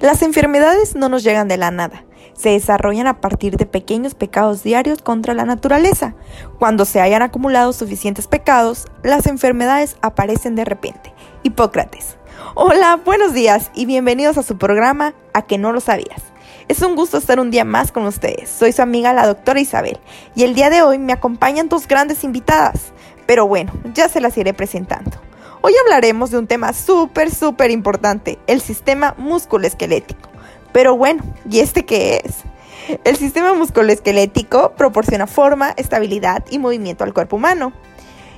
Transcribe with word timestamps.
Las 0.00 0.22
enfermedades 0.22 0.94
no 0.94 1.08
nos 1.08 1.24
llegan 1.24 1.48
de 1.48 1.56
la 1.56 1.72
nada, 1.72 2.04
se 2.32 2.50
desarrollan 2.50 3.08
a 3.08 3.20
partir 3.20 3.56
de 3.56 3.66
pequeños 3.66 4.14
pecados 4.14 4.62
diarios 4.62 5.02
contra 5.02 5.34
la 5.34 5.44
naturaleza. 5.44 6.14
Cuando 6.60 6.84
se 6.84 7.00
hayan 7.00 7.20
acumulado 7.20 7.72
suficientes 7.72 8.28
pecados, 8.28 8.86
las 9.02 9.26
enfermedades 9.26 9.96
aparecen 10.00 10.54
de 10.54 10.64
repente. 10.64 11.12
Hipócrates. 11.42 12.16
Hola, 12.54 13.00
buenos 13.04 13.34
días 13.34 13.72
y 13.74 13.86
bienvenidos 13.86 14.38
a 14.38 14.44
su 14.44 14.56
programa 14.56 15.14
A 15.34 15.42
que 15.42 15.58
no 15.58 15.72
lo 15.72 15.80
sabías. 15.80 16.22
Es 16.68 16.80
un 16.82 16.94
gusto 16.94 17.18
estar 17.18 17.40
un 17.40 17.50
día 17.50 17.64
más 17.64 17.90
con 17.90 18.06
ustedes. 18.06 18.48
Soy 18.48 18.70
su 18.70 18.82
amiga 18.82 19.12
la 19.12 19.26
doctora 19.26 19.58
Isabel 19.58 19.98
y 20.36 20.44
el 20.44 20.54
día 20.54 20.70
de 20.70 20.82
hoy 20.82 20.98
me 20.98 21.12
acompañan 21.12 21.68
dos 21.68 21.88
grandes 21.88 22.22
invitadas. 22.22 22.92
Pero 23.26 23.48
bueno, 23.48 23.72
ya 23.94 24.08
se 24.08 24.20
las 24.20 24.38
iré 24.38 24.54
presentando. 24.54 25.27
Hoy 25.60 25.72
hablaremos 25.84 26.30
de 26.30 26.38
un 26.38 26.46
tema 26.46 26.72
súper, 26.72 27.34
súper 27.34 27.72
importante, 27.72 28.38
el 28.46 28.60
sistema 28.60 29.16
musculoesquelético. 29.18 30.28
Pero 30.72 30.96
bueno, 30.96 31.24
¿y 31.50 31.58
este 31.58 31.84
qué 31.84 32.22
es? 32.24 32.98
El 33.02 33.16
sistema 33.16 33.52
musculoesquelético 33.54 34.74
proporciona 34.76 35.26
forma, 35.26 35.70
estabilidad 35.76 36.44
y 36.48 36.60
movimiento 36.60 37.02
al 37.02 37.12
cuerpo 37.12 37.36
humano. 37.36 37.72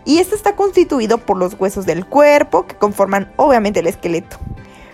Y 0.06 0.18
este 0.18 0.34
está 0.34 0.56
constituido 0.56 1.18
por 1.18 1.36
los 1.36 1.60
huesos 1.60 1.84
del 1.84 2.06
cuerpo 2.06 2.66
que 2.66 2.76
conforman 2.76 3.30
obviamente 3.36 3.80
el 3.80 3.86
esqueleto. 3.86 4.38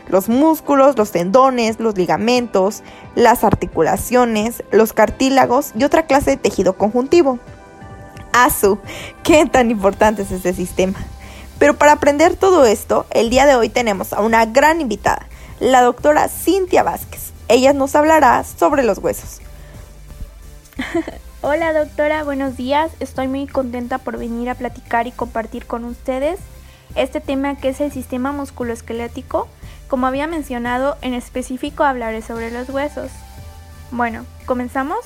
Los 0.08 0.28
músculos, 0.28 0.98
los 0.98 1.12
tendones, 1.12 1.78
los 1.78 1.97
ligamentos, 1.97 2.83
las 3.14 3.45
articulaciones, 3.45 4.64
los 4.72 4.92
cartílagos 4.92 5.70
y 5.78 5.84
otra 5.84 6.06
clase 6.06 6.33
de 6.33 6.36
tejido 6.38 6.77
conjuntivo. 6.77 7.38
¡Asu! 8.33 8.78
¿Qué 9.22 9.47
tan 9.47 9.70
importante 9.70 10.22
es 10.22 10.33
este 10.33 10.52
sistema? 10.55 10.98
Pero 11.59 11.77
para 11.77 11.92
aprender 11.92 12.37
todo 12.37 12.66
esto, 12.66 13.06
el 13.10 13.30
día 13.30 13.46
de 13.46 13.56
hoy 13.56 13.69
tenemos 13.69 14.12
a 14.12 14.20
una 14.20 14.45
gran 14.45 14.80
invitada, 14.80 15.27
la 15.59 15.83
doctora 15.83 16.28
Cintia 16.28 16.83
Vázquez. 16.83 17.33
Ella 17.48 17.73
nos 17.73 17.95
hablará 17.95 18.45
sobre 18.45 18.83
los 18.83 18.98
huesos. 18.98 19.41
Hola 21.41 21.72
doctora, 21.72 22.25
buenos 22.25 22.56
días. 22.56 22.91
Estoy 23.00 23.28
muy 23.28 23.47
contenta 23.47 23.98
por 23.98 24.19
venir 24.19 24.50
a 24.50 24.55
platicar 24.55 25.06
y 25.06 25.12
compartir 25.12 25.67
con 25.67 25.84
ustedes 25.84 26.39
este 26.95 27.20
tema 27.20 27.56
que 27.56 27.70
es 27.70 27.80
el 27.80 27.92
sistema 27.92 28.33
musculoesquelético. 28.33 29.48
Como 29.89 30.06
había 30.06 30.27
mencionado, 30.27 30.98
en 31.00 31.14
específico 31.14 31.84
hablaré 31.84 32.20
sobre 32.20 32.50
los 32.50 32.69
huesos. 32.69 33.11
Bueno, 33.91 34.27
¿comenzamos? 34.45 34.98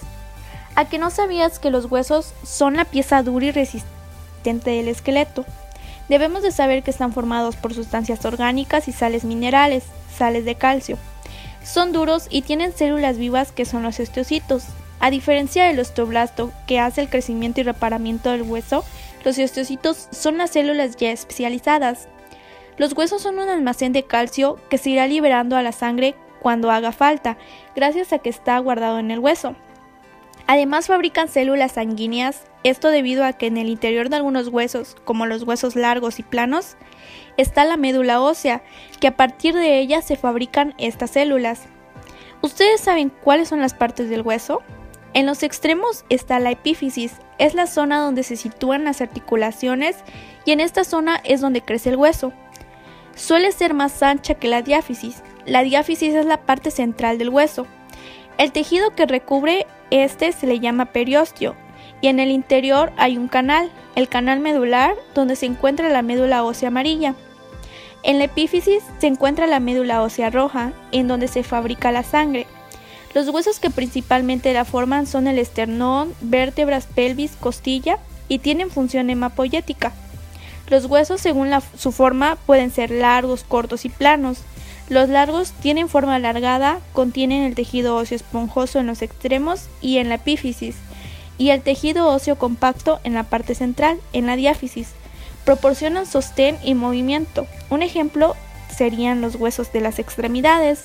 ¿A 0.75 0.87
que 0.87 0.99
no 0.99 1.11
sabías 1.11 1.59
que 1.59 1.71
los 1.71 1.85
huesos 1.91 2.33
son 2.43 2.77
la 2.77 2.87
pieza 2.87 3.23
dura 3.23 3.47
y 3.47 3.53
resistente 3.53 4.71
del 4.71 4.89
esqueleto? 4.89 5.45
Debemos 6.11 6.43
de 6.43 6.51
saber 6.51 6.83
que 6.83 6.91
están 6.91 7.13
formados 7.13 7.55
por 7.55 7.73
sustancias 7.73 8.25
orgánicas 8.25 8.89
y 8.89 8.93
sales 8.93 9.23
minerales, 9.23 9.85
sales 10.13 10.45
de 10.45 10.57
calcio. 10.57 10.99
Son 11.63 11.93
duros 11.93 12.27
y 12.29 12.43
tienen 12.43 12.73
células 12.73 13.17
vivas 13.17 13.53
que 13.53 13.65
son 13.65 13.85
los 13.85 14.01
osteocitos. 14.01 14.65
A 14.99 15.13
diferencia 15.13 15.67
del 15.67 15.79
osteoblasto, 15.79 16.51
que 16.67 16.81
hace 16.81 17.01
el 17.01 17.09
crecimiento 17.09 17.61
y 17.61 17.63
reparamiento 17.63 18.33
del 18.33 18.43
hueso, 18.43 18.85
los 19.25 19.39
osteocitos 19.39 20.09
son 20.11 20.37
las 20.37 20.51
células 20.51 20.97
ya 20.97 21.13
especializadas. 21.13 22.09
Los 22.77 22.93
huesos 22.95 23.23
son 23.23 23.39
un 23.39 23.49
almacén 23.49 23.93
de 23.93 24.03
calcio 24.03 24.59
que 24.69 24.79
se 24.79 24.91
irá 24.91 25.07
liberando 25.07 25.55
a 25.55 25.63
la 25.63 25.71
sangre 25.71 26.17
cuando 26.41 26.73
haga 26.73 26.91
falta, 26.91 27.37
gracias 27.77 28.13
a 28.13 28.19
que 28.19 28.31
está 28.31 28.59
guardado 28.59 28.99
en 28.99 29.13
el 29.13 29.21
hueso. 29.21 29.55
Además 30.53 30.89
fabrican 30.89 31.29
células 31.29 31.71
sanguíneas, 31.71 32.43
esto 32.65 32.91
debido 32.91 33.25
a 33.25 33.35
que 33.35 33.47
en 33.47 33.57
el 33.57 33.69
interior 33.69 34.09
de 34.09 34.17
algunos 34.17 34.49
huesos, 34.49 34.97
como 35.05 35.25
los 35.25 35.45
huesos 35.45 35.77
largos 35.77 36.19
y 36.19 36.25
planos, 36.25 36.77
está 37.37 37.65
la 37.65 37.77
médula 37.77 38.21
ósea, 38.21 38.61
que 38.99 39.07
a 39.07 39.17
partir 39.17 39.55
de 39.55 39.79
ella 39.79 40.03
se 40.03 40.17
fabrican 40.17 40.75
estas 40.77 41.13
células. 41.13 41.67
¿Ustedes 42.43 42.81
saben 42.81 43.13
cuáles 43.23 43.49
son 43.49 43.61
las 43.61 43.75
partes 43.75 44.11
del 44.11 44.23
hueso? 44.23 44.61
En 45.15 45.25
los 45.25 45.45
extremos 45.45 46.05
está 46.09 46.41
la 46.41 46.51
epífisis, 46.51 47.13
es 47.39 47.55
la 47.55 47.69
zona 47.69 48.01
donde 48.01 48.25
se 48.25 48.35
sitúan 48.35 48.83
las 48.83 49.01
articulaciones 49.01 49.99
y 50.45 50.51
en 50.51 50.59
esta 50.59 50.83
zona 50.83 51.21
es 51.23 51.41
donde 51.41 51.63
crece 51.63 51.91
el 51.91 51.97
hueso. 51.97 52.33
Suele 53.15 53.53
ser 53.53 53.73
más 53.73 54.03
ancha 54.03 54.35
que 54.35 54.49
la 54.49 54.63
diáfisis. 54.63 55.23
La 55.47 55.63
diáfisis 55.63 56.13
es 56.13 56.27
la 56.27 56.39
parte 56.39 56.73
central 56.73 57.19
del 57.19 57.29
hueso. 57.29 57.69
El 58.37 58.51
tejido 58.51 58.97
que 58.97 59.07
recubre 59.07 59.69
este 59.91 60.33
se 60.33 60.47
le 60.47 60.61
llama 60.61 60.87
periósteo 60.87 61.55
y 62.01 62.09
en 62.09 62.21
el 62.21 62.31
interior 62.31 62.93
hay 62.97 63.19
un 63.19 63.29
canal, 63.29 63.71
el 63.95 64.09
canal 64.09 64.41
medular, 64.41 64.95
donde 65.15 65.37
se 65.37 65.47
encuentra 65.47 65.89
la 65.89 66.03
médula 66.03 66.45
ósea 66.45 66.69
amarilla. 66.69 67.15
En 68.03 68.19
la 68.19 68.25
epífisis 68.25 68.83
se 68.99 69.07
encuentra 69.07 69.47
la 69.47 69.61
médula 69.61 70.03
ósea 70.03 70.31
roja, 70.31 70.73
en 70.93 71.09
donde 71.09 71.29
se 71.29 71.43
fabrica 71.43 71.93
la 71.93 72.03
sangre. 72.03 72.47
Los 73.13 73.29
huesos 73.29 73.59
que 73.59 73.71
principalmente 73.71 74.53
la 74.55 74.65
forman 74.65 75.07
son 75.07 75.27
el 75.27 75.39
esternón, 75.39 76.15
vértebras, 76.21 76.87
pelvis, 76.87 77.33
costilla 77.39 77.99
y 78.29 78.39
tienen 78.39 78.71
función 78.71 79.11
hemapoyética. 79.11 79.93
Los 80.69 80.87
huesos 80.87 81.21
según 81.21 81.51
su 81.77 81.91
forma 81.91 82.37
pueden 82.47 82.71
ser 82.71 82.93
largos, 82.93 83.43
cortos 83.43 83.85
y 83.85 83.89
planos. 83.89 84.45
Los 84.91 85.09
largos 85.09 85.53
tienen 85.53 85.89
forma 85.89 86.17
alargada, 86.17 86.81
contienen 86.93 87.45
el 87.45 87.55
tejido 87.55 87.97
óseo 87.97 88.17
esponjoso 88.17 88.81
en 88.81 88.89
los 88.89 89.03
extremos 89.03 89.69
y 89.81 89.99
en 89.99 90.09
la 90.09 90.17
epífisis 90.17 90.75
y 91.39 91.51
el 91.51 91.63
tejido 91.63 92.09
óseo 92.09 92.37
compacto 92.37 93.01
en 93.03 93.15
la 93.15 93.23
parte 93.23 93.55
central, 93.55 93.99
en 94.13 94.27
la 94.27 94.37
diáfisis. 94.37 94.89
Proporcionan 95.47 96.05
sostén 96.05 96.59
y 96.63 96.75
movimiento. 96.75 97.47
Un 97.71 97.83
ejemplo 97.83 98.35
serían 98.77 99.23
los 99.23 99.37
huesos 99.37 99.73
de 99.73 99.81
las 99.81 99.99
extremidades. 99.99 100.85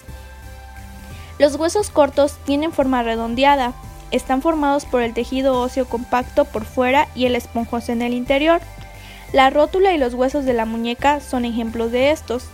Los 1.39 1.55
huesos 1.55 1.89
cortos 1.89 2.37
tienen 2.45 2.71
forma 2.71 3.03
redondeada. 3.03 3.73
Están 4.11 4.41
formados 4.41 4.85
por 4.85 5.01
el 5.01 5.13
tejido 5.13 5.59
óseo 5.59 5.87
compacto 5.87 6.45
por 6.45 6.63
fuera 6.63 7.09
y 7.15 7.25
el 7.25 7.35
esponjoso 7.35 7.91
en 7.91 8.01
el 8.01 8.13
interior. 8.13 8.61
La 9.33 9.49
rótula 9.49 9.93
y 9.93 9.97
los 9.97 10.13
huesos 10.13 10.45
de 10.45 10.53
la 10.53 10.65
muñeca 10.65 11.19
son 11.19 11.43
ejemplos 11.43 11.91
de 11.91 12.11
estos. 12.11 12.45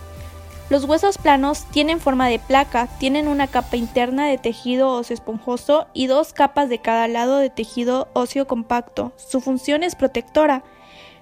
Los 0.72 0.84
huesos 0.84 1.18
planos 1.18 1.66
tienen 1.70 2.00
forma 2.00 2.28
de 2.28 2.38
placa, 2.38 2.86
tienen 2.98 3.28
una 3.28 3.46
capa 3.46 3.76
interna 3.76 4.26
de 4.26 4.38
tejido 4.38 4.88
óseo 4.88 5.12
esponjoso 5.12 5.86
y 5.92 6.06
dos 6.06 6.32
capas 6.32 6.70
de 6.70 6.78
cada 6.78 7.08
lado 7.08 7.36
de 7.36 7.50
tejido 7.50 8.08
óseo 8.14 8.46
compacto. 8.46 9.12
Su 9.16 9.42
función 9.42 9.82
es 9.82 9.96
protectora, 9.96 10.64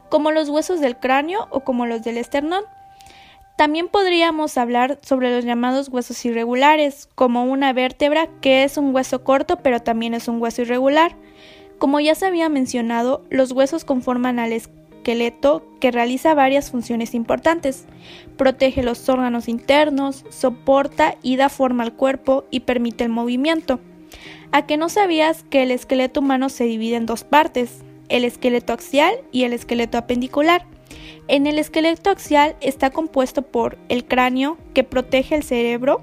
como 0.08 0.30
los 0.30 0.48
huesos 0.48 0.78
del 0.78 0.98
cráneo 0.98 1.48
o 1.50 1.64
como 1.64 1.84
los 1.84 2.04
del 2.04 2.18
esternón. 2.18 2.62
También 3.56 3.88
podríamos 3.88 4.56
hablar 4.56 5.00
sobre 5.02 5.34
los 5.34 5.44
llamados 5.44 5.88
huesos 5.88 6.24
irregulares, 6.24 7.08
como 7.16 7.42
una 7.42 7.72
vértebra 7.72 8.28
que 8.40 8.62
es 8.62 8.76
un 8.76 8.94
hueso 8.94 9.24
corto 9.24 9.56
pero 9.56 9.80
también 9.80 10.14
es 10.14 10.28
un 10.28 10.40
hueso 10.40 10.62
irregular. 10.62 11.16
Como 11.78 11.98
ya 11.98 12.14
se 12.14 12.26
había 12.26 12.48
mencionado, 12.48 13.24
los 13.30 13.50
huesos 13.50 13.84
conforman 13.84 14.38
al 14.38 14.52
esqueleto 14.52 14.89
que 15.81 15.91
realiza 15.91 16.34
varias 16.34 16.71
funciones 16.71 17.15
importantes. 17.15 17.87
Protege 18.37 18.82
los 18.82 19.09
órganos 19.09 19.48
internos, 19.48 20.25
soporta 20.31 21.16
y 21.22 21.37
da 21.37 21.48
forma 21.48 21.82
al 21.82 21.94
cuerpo 21.94 22.44
y 22.50 22.60
permite 22.60 23.04
el 23.04 23.10
movimiento. 23.10 23.81
¿A 24.53 24.66
que 24.66 24.76
no 24.76 24.88
sabías 24.88 25.44
que 25.44 25.62
el 25.62 25.71
esqueleto 25.71 26.21
humano 26.21 26.48
se 26.48 26.65
divide 26.65 26.97
en 26.97 27.06
dos 27.06 27.25
partes? 27.25 27.82
El 28.09 28.25
esqueleto 28.25 28.72
axial 28.72 29.15
y 29.32 29.44
el 29.44 29.53
esqueleto 29.53 29.98
apendicular. 29.98 30.66
En 31.28 31.47
el 31.47 31.59
esqueleto 31.59 32.10
axial 32.10 32.56
está 32.60 32.91
compuesto 32.91 33.42
por 33.42 33.78
el 33.88 34.04
cráneo, 34.04 34.59
que 34.75 34.84
protege 34.84 35.37
el 35.37 35.44
cerebro 35.44 36.03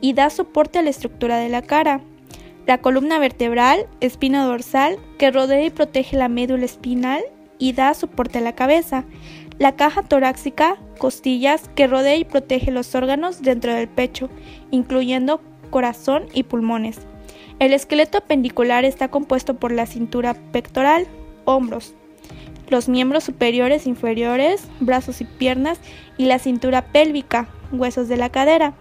y 0.00 0.12
da 0.12 0.30
soporte 0.30 0.78
a 0.78 0.82
la 0.82 0.90
estructura 0.90 1.38
de 1.38 1.48
la 1.48 1.62
cara, 1.62 2.02
la 2.66 2.78
columna 2.78 3.18
vertebral, 3.18 3.86
espina 4.00 4.44
dorsal, 4.44 4.98
que 5.18 5.30
rodea 5.30 5.64
y 5.64 5.70
protege 5.70 6.16
la 6.18 6.28
médula 6.28 6.66
espinal 6.66 7.24
y 7.58 7.72
da 7.72 7.94
soporte 7.94 8.38
a 8.38 8.42
la 8.42 8.54
cabeza. 8.54 9.04
La 9.58 9.76
caja 9.76 10.02
torácica, 10.02 10.76
costillas, 10.98 11.68
que 11.74 11.86
rodea 11.86 12.16
y 12.16 12.24
protege 12.24 12.70
los 12.70 12.94
órganos 12.94 13.42
dentro 13.42 13.74
del 13.74 13.88
pecho, 13.88 14.30
incluyendo 14.70 15.40
corazón 15.70 16.26
y 16.32 16.44
pulmones. 16.44 17.00
El 17.58 17.72
esqueleto 17.72 18.18
apendicular 18.18 18.84
está 18.84 19.08
compuesto 19.08 19.54
por 19.54 19.72
la 19.72 19.86
cintura 19.86 20.34
pectoral, 20.52 21.06
hombros, 21.44 21.94
los 22.68 22.88
miembros 22.88 23.24
superiores 23.24 23.86
e 23.86 23.88
inferiores, 23.88 24.68
brazos 24.78 25.20
y 25.20 25.24
piernas, 25.24 25.80
y 26.16 26.26
la 26.26 26.38
cintura 26.38 26.82
pélvica, 26.92 27.48
huesos 27.72 28.08
de 28.08 28.16
la 28.16 28.30
cadera. 28.30 28.74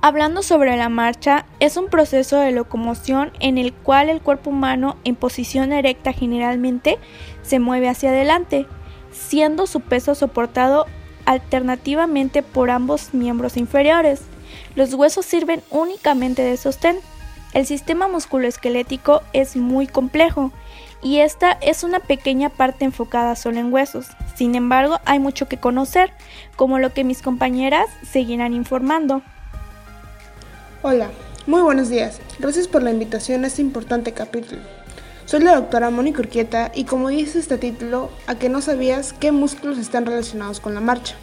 Hablando 0.00 0.44
sobre 0.44 0.76
la 0.76 0.88
marcha, 0.88 1.44
es 1.58 1.76
un 1.76 1.88
proceso 1.88 2.38
de 2.38 2.52
locomoción 2.52 3.32
en 3.40 3.58
el 3.58 3.72
cual 3.72 4.08
el 4.10 4.20
cuerpo 4.20 4.50
humano 4.50 4.96
en 5.02 5.16
posición 5.16 5.72
erecta 5.72 6.12
generalmente 6.12 6.98
se 7.42 7.58
mueve 7.58 7.88
hacia 7.88 8.10
adelante, 8.10 8.66
siendo 9.10 9.66
su 9.66 9.80
peso 9.80 10.14
soportado 10.14 10.86
alternativamente 11.24 12.44
por 12.44 12.70
ambos 12.70 13.12
miembros 13.12 13.56
inferiores. 13.56 14.22
Los 14.76 14.94
huesos 14.94 15.26
sirven 15.26 15.62
únicamente 15.70 16.42
de 16.42 16.56
sostén. 16.56 16.96
El 17.52 17.66
sistema 17.66 18.06
musculoesquelético 18.06 19.22
es 19.32 19.56
muy 19.56 19.88
complejo 19.88 20.52
y 21.02 21.18
esta 21.18 21.58
es 21.60 21.82
una 21.82 21.98
pequeña 21.98 22.50
parte 22.50 22.84
enfocada 22.84 23.34
solo 23.34 23.58
en 23.58 23.72
huesos. 23.72 24.06
Sin 24.36 24.54
embargo, 24.54 25.00
hay 25.06 25.18
mucho 25.18 25.48
que 25.48 25.56
conocer, 25.56 26.12
como 26.54 26.78
lo 26.78 26.94
que 26.94 27.02
mis 27.02 27.20
compañeras 27.20 27.86
seguirán 28.08 28.54
informando. 28.54 29.22
Hola, 30.80 31.10
muy 31.48 31.60
buenos 31.60 31.88
días. 31.88 32.20
Gracias 32.38 32.68
por 32.68 32.84
la 32.84 32.92
invitación 32.92 33.42
a 33.42 33.48
este 33.48 33.62
importante 33.62 34.12
capítulo. 34.12 34.60
Soy 35.24 35.40
la 35.40 35.56
doctora 35.56 35.90
Mónica 35.90 36.20
Urquieta 36.20 36.70
y 36.72 36.84
como 36.84 37.08
dice 37.08 37.40
este 37.40 37.58
título, 37.58 38.10
a 38.28 38.36
que 38.36 38.48
no 38.48 38.62
sabías 38.62 39.12
qué 39.12 39.32
músculos 39.32 39.76
están 39.76 40.06
relacionados 40.06 40.60
con 40.60 40.74
la 40.74 40.80
marcha. 40.80 41.16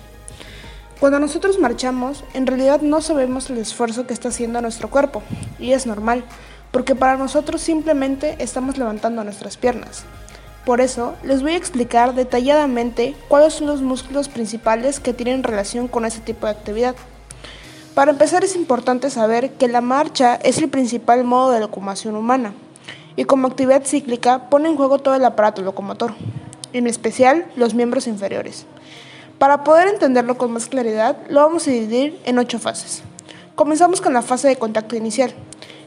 Cuando 1.00 1.20
nosotros 1.20 1.58
marchamos, 1.58 2.26
en 2.34 2.48
realidad 2.48 2.82
no 2.82 3.00
sabemos 3.00 3.50
el 3.50 3.58
esfuerzo 3.58 4.06
que 4.06 4.14
está 4.14 4.28
haciendo 4.28 4.60
nuestro 4.60 4.90
cuerpo, 4.90 5.24
y 5.58 5.72
es 5.72 5.86
normal, 5.86 6.26
porque 6.72 6.94
para 6.94 7.16
nosotros 7.16 7.62
simplemente 7.62 8.36
estamos 8.40 8.78
levantando 8.78 9.24
nuestras 9.24 9.56
piernas. 9.56 10.04
Por 10.66 10.82
eso, 10.82 11.16
les 11.24 11.42
voy 11.42 11.54
a 11.54 11.58
explicar 11.58 12.14
detalladamente 12.14 13.16
cuáles 13.30 13.54
son 13.54 13.68
los 13.68 13.82
músculos 13.82 14.28
principales 14.28 15.00
que 15.00 15.14
tienen 15.14 15.44
relación 15.44 15.88
con 15.88 16.04
ese 16.04 16.20
tipo 16.20 16.46
de 16.46 16.52
actividad. 16.52 16.96
Para 17.96 18.12
empezar 18.12 18.44
es 18.44 18.58
importante 18.58 19.10
saber 19.10 19.54
que 19.54 19.70
la 19.70 19.80
marcha 19.80 20.36
es 20.36 20.58
el 20.58 20.68
principal 20.68 21.24
modo 21.24 21.52
de 21.52 21.62
locomoción 21.62 22.18
humana 22.18 22.54
y 23.16 23.24
como 23.24 23.48
actividad 23.48 23.86
cíclica 23.86 24.50
pone 24.50 24.68
en 24.68 24.76
juego 24.76 25.00
todo 25.00 25.16
el 25.16 25.24
aparato 25.24 25.62
locomotor, 25.62 26.14
en 26.74 26.88
especial 26.88 27.46
los 27.56 27.74
miembros 27.74 28.08
inferiores. 28.08 28.66
Para 29.40 29.64
poder 29.64 29.88
entenderlo 29.88 30.38
con 30.38 30.52
más 30.52 30.68
claridad, 30.68 31.16
lo 31.30 31.40
vamos 31.40 31.70
a 31.70 31.72
dividir 31.72 32.20
en 32.26 32.38
ocho 32.38 32.60
fases. 32.60 33.02
Comenzamos 33.56 34.02
con 34.02 34.14
la 34.14 34.22
fase 34.22 34.50
de 34.50 34.58
contacto 34.58 34.98
inicial. 34.98 35.34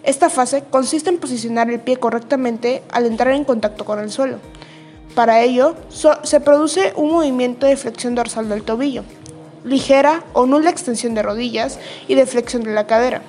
Esta 0.03 0.31
fase 0.31 0.65
consiste 0.71 1.11
en 1.11 1.19
posicionar 1.19 1.69
el 1.69 1.81
pie 1.81 1.99
correctamente 1.99 2.83
al 2.91 3.05
entrar 3.05 3.35
en 3.35 3.45
contacto 3.45 3.85
con 3.85 3.99
el 3.99 4.11
suelo. 4.11 4.39
Para 5.15 5.43
ello, 5.43 5.75
se 6.23 6.41
produce 6.41 6.95
un 6.97 7.11
movimiento 7.13 7.67
de 7.67 7.77
flexión 7.77 8.15
dorsal 8.15 8.49
del 8.49 8.63
tobillo, 8.63 9.05
ligera 9.69 10.25
o 10.33 10.47
nula 10.47 10.71
extensión 10.71 11.15
de 11.15 11.23
rodillas 11.23 11.79
y 12.09 12.15
de 12.15 12.27
flexión 12.27 12.63
de 12.63 12.73
la 12.73 12.87
cadera. 12.87 13.23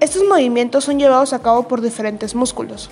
Estos 0.00 0.22
movimientos 0.22 0.84
son 0.84 0.98
llevados 0.98 1.32
a 1.32 1.40
cabo 1.40 1.66
por 1.66 1.80
diferentes 1.80 2.34
músculos. 2.34 2.90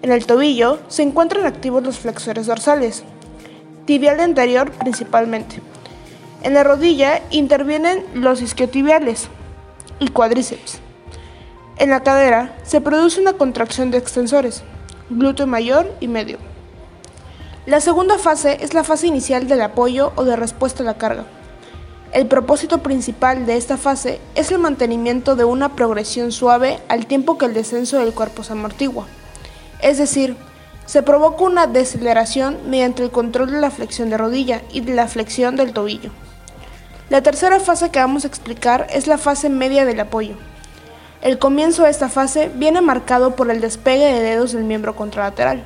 En 0.00 0.12
el 0.12 0.26
tobillo 0.26 0.78
se 0.88 1.02
encuentran 1.02 1.44
activos 1.44 1.82
los 1.82 1.98
flexores 1.98 2.46
dorsales, 2.46 3.02
tibial 3.84 4.20
anterior 4.20 4.70
principalmente. 4.70 5.60
En 6.42 6.54
la 6.54 6.62
rodilla 6.62 7.20
intervienen 7.30 8.04
los 8.14 8.40
isquiotibiales 8.40 9.28
y 9.98 10.08
cuádriceps. 10.08 10.78
En 11.78 11.90
la 11.90 12.02
cadera 12.02 12.56
se 12.62 12.80
produce 12.80 13.20
una 13.20 13.34
contracción 13.34 13.90
de 13.90 13.98
extensores, 13.98 14.62
glúteo 15.10 15.46
mayor 15.46 15.92
y 16.00 16.08
medio. 16.08 16.38
La 17.66 17.80
segunda 17.80 18.18
fase 18.18 18.58
es 18.60 18.72
la 18.72 18.84
fase 18.84 19.06
inicial 19.06 19.46
del 19.48 19.60
apoyo 19.60 20.12
o 20.16 20.24
de 20.24 20.36
respuesta 20.36 20.82
a 20.82 20.86
la 20.86 20.96
carga. 20.96 21.24
El 22.12 22.26
propósito 22.26 22.78
principal 22.78 23.44
de 23.44 23.58
esta 23.58 23.76
fase 23.76 24.18
es 24.34 24.50
el 24.50 24.58
mantenimiento 24.58 25.36
de 25.36 25.44
una 25.44 25.76
progresión 25.76 26.32
suave 26.32 26.78
al 26.88 27.04
tiempo 27.04 27.36
que 27.36 27.44
el 27.44 27.52
descenso 27.52 27.98
del 27.98 28.14
cuerpo 28.14 28.42
se 28.42 28.52
amortigua. 28.52 29.06
Es 29.82 29.98
decir, 29.98 30.34
se 30.86 31.02
provoca 31.02 31.44
una 31.44 31.66
deceleración 31.66 32.56
mediante 32.66 33.02
el 33.02 33.10
control 33.10 33.50
de 33.50 33.60
la 33.60 33.70
flexión 33.70 34.08
de 34.08 34.16
rodilla 34.16 34.62
y 34.72 34.80
de 34.80 34.94
la 34.94 35.06
flexión 35.06 35.54
del 35.56 35.74
tobillo. 35.74 36.10
La 37.10 37.22
tercera 37.22 37.60
fase 37.60 37.90
que 37.90 37.98
vamos 37.98 38.24
a 38.24 38.28
explicar 38.28 38.86
es 38.88 39.06
la 39.06 39.18
fase 39.18 39.50
media 39.50 39.84
del 39.84 40.00
apoyo. 40.00 40.36
El 41.20 41.38
comienzo 41.38 41.82
de 41.82 41.90
esta 41.90 42.08
fase 42.08 42.50
viene 42.54 42.80
marcado 42.80 43.36
por 43.36 43.50
el 43.50 43.60
despegue 43.60 44.06
de 44.06 44.22
dedos 44.22 44.52
del 44.52 44.64
miembro 44.64 44.96
contralateral. 44.96 45.62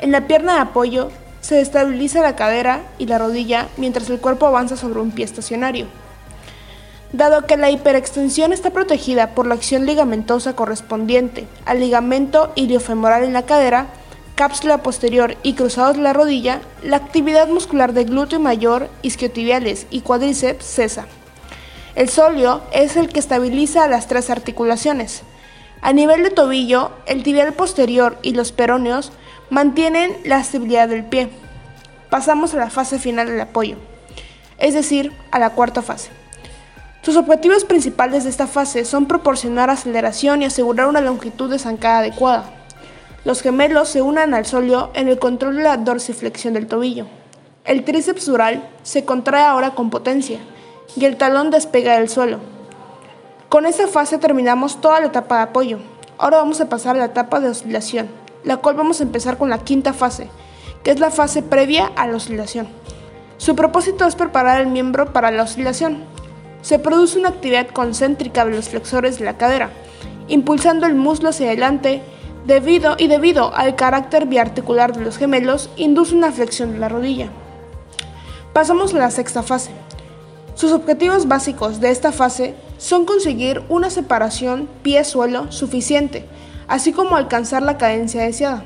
En 0.00 0.10
la 0.10 0.26
pierna 0.26 0.54
de 0.54 0.60
apoyo 0.60 1.10
se 1.40 1.60
estabiliza 1.60 2.20
la 2.20 2.36
cadera 2.36 2.82
y 2.98 3.06
la 3.06 3.18
rodilla 3.18 3.68
mientras 3.76 4.10
el 4.10 4.20
cuerpo 4.20 4.46
avanza 4.46 4.76
sobre 4.76 5.00
un 5.00 5.10
pie 5.10 5.24
estacionario. 5.24 5.86
Dado 7.12 7.46
que 7.46 7.56
la 7.56 7.70
hiperextensión 7.70 8.52
está 8.52 8.70
protegida 8.70 9.34
por 9.34 9.46
la 9.46 9.54
acción 9.54 9.86
ligamentosa 9.86 10.54
correspondiente 10.54 11.46
al 11.64 11.80
ligamento 11.80 12.52
iliofemoral 12.54 13.24
en 13.24 13.32
la 13.32 13.46
cadera, 13.46 13.86
cápsula 14.34 14.82
posterior 14.82 15.36
y 15.42 15.54
cruzados 15.54 15.96
de 15.96 16.02
la 16.02 16.12
rodilla, 16.12 16.60
la 16.82 16.98
actividad 16.98 17.48
muscular 17.48 17.94
de 17.94 18.04
glúteo 18.04 18.40
mayor, 18.40 18.90
isquiotibiales 19.02 19.86
y 19.90 20.02
cuádriceps 20.02 20.64
cesa. 20.64 21.06
El 21.94 22.08
sóleo 22.10 22.60
es 22.72 22.96
el 22.96 23.08
que 23.08 23.18
estabiliza 23.18 23.88
las 23.88 24.06
tres 24.06 24.28
articulaciones. 24.30 25.22
A 25.80 25.92
nivel 25.92 26.22
de 26.22 26.30
tobillo, 26.30 26.92
el 27.06 27.22
tibial 27.22 27.54
posterior 27.54 28.18
y 28.22 28.34
los 28.34 28.52
peroneos 28.52 29.12
mantienen 29.50 30.14
la 30.24 30.40
estabilidad 30.40 30.88
del 30.88 31.04
pie. 31.04 31.30
Pasamos 32.10 32.52
a 32.54 32.58
la 32.58 32.70
fase 32.70 32.98
final 32.98 33.28
del 33.28 33.40
apoyo, 33.40 33.76
es 34.58 34.74
decir, 34.74 35.12
a 35.30 35.38
la 35.38 35.50
cuarta 35.50 35.82
fase. 35.82 36.10
Sus 37.02 37.16
objetivos 37.16 37.64
principales 37.64 38.24
de 38.24 38.30
esta 38.30 38.46
fase 38.46 38.84
son 38.84 39.06
proporcionar 39.06 39.70
aceleración 39.70 40.42
y 40.42 40.46
asegurar 40.46 40.88
una 40.88 41.00
longitud 41.00 41.50
de 41.50 41.58
zancada 41.58 41.98
adecuada. 41.98 42.50
Los 43.24 43.40
gemelos 43.40 43.88
se 43.88 44.02
unan 44.02 44.34
al 44.34 44.46
sóleo 44.46 44.90
en 44.94 45.08
el 45.08 45.18
control 45.18 45.56
de 45.56 45.62
la 45.62 45.76
dorsiflexión 45.76 46.54
del 46.54 46.66
tobillo. 46.66 47.06
El 47.64 47.84
tríceps 47.84 48.26
dural 48.26 48.68
se 48.82 49.04
contrae 49.04 49.42
ahora 49.42 49.74
con 49.74 49.90
potencia 49.90 50.40
y 50.96 51.04
el 51.04 51.16
talón 51.16 51.50
despega 51.50 51.98
del 51.98 52.08
suelo. 52.08 52.40
Con 53.48 53.64
esta 53.64 53.86
fase 53.86 54.18
terminamos 54.18 54.80
toda 54.80 55.00
la 55.00 55.06
etapa 55.06 55.36
de 55.36 55.42
apoyo. 55.42 55.78
Ahora 56.18 56.38
vamos 56.38 56.60
a 56.60 56.68
pasar 56.68 56.96
a 56.96 56.98
la 56.98 57.04
etapa 57.06 57.40
de 57.40 57.48
oscilación 57.48 58.08
la 58.48 58.56
cual 58.56 58.76
vamos 58.76 58.98
a 59.00 59.02
empezar 59.02 59.36
con 59.36 59.50
la 59.50 59.58
quinta 59.58 59.92
fase, 59.92 60.30
que 60.82 60.90
es 60.90 60.98
la 60.98 61.10
fase 61.10 61.42
previa 61.42 61.92
a 61.96 62.06
la 62.06 62.16
oscilación. 62.16 62.66
Su 63.36 63.54
propósito 63.54 64.06
es 64.06 64.16
preparar 64.16 64.62
el 64.62 64.68
miembro 64.68 65.12
para 65.12 65.30
la 65.30 65.42
oscilación. 65.42 66.04
Se 66.62 66.78
produce 66.78 67.18
una 67.18 67.28
actividad 67.28 67.68
concéntrica 67.68 68.46
de 68.46 68.52
los 68.52 68.70
flexores 68.70 69.18
de 69.18 69.26
la 69.26 69.36
cadera, 69.36 69.68
impulsando 70.28 70.86
el 70.86 70.94
muslo 70.94 71.28
hacia 71.28 71.48
adelante 71.48 72.00
debido 72.46 72.96
y 72.98 73.08
debido 73.08 73.54
al 73.54 73.76
carácter 73.76 74.24
biarticular 74.24 74.96
de 74.96 75.04
los 75.04 75.18
gemelos, 75.18 75.68
induce 75.76 76.14
una 76.14 76.32
flexión 76.32 76.72
de 76.72 76.78
la 76.78 76.88
rodilla. 76.88 77.28
Pasamos 78.54 78.94
a 78.94 78.98
la 78.98 79.10
sexta 79.10 79.42
fase. 79.42 79.72
Sus 80.54 80.72
objetivos 80.72 81.28
básicos 81.28 81.80
de 81.80 81.90
esta 81.90 82.12
fase 82.12 82.54
son 82.78 83.04
conseguir 83.04 83.62
una 83.68 83.90
separación 83.90 84.70
pie-suelo 84.82 85.52
suficiente 85.52 86.24
así 86.68 86.92
como 86.92 87.16
alcanzar 87.16 87.62
la 87.62 87.78
cadencia 87.78 88.22
deseada. 88.22 88.64